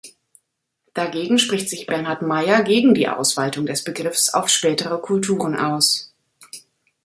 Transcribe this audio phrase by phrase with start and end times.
[0.95, 6.11] Dagegen spricht sich Bernhard Maier gegen die Ausweitung des Begriffs auf spätere Kulturen aus.